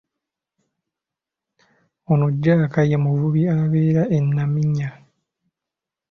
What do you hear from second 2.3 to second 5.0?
Jaaka ye muvubi abeera e Naminya.